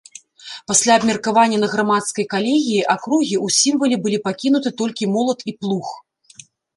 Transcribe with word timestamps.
Пасля 0.69 0.93
абмеркавання 0.99 1.57
на 1.63 1.67
грамадскай 1.73 2.25
калегіі 2.33 2.79
акругі 2.93 3.35
ў 3.45 3.57
сімвале 3.59 3.97
былі 4.07 4.17
пакінуты 4.27 4.69
толькі 4.81 5.11
молат 5.17 5.39
і 5.53 5.55
плуг. 5.61 5.85